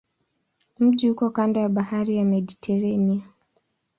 Mji 0.79 1.11
uko 1.11 1.29
kando 1.29 1.59
ya 1.59 1.69
bahari 1.69 2.15
ya 2.17 2.25
Mediteranea. 2.25 3.23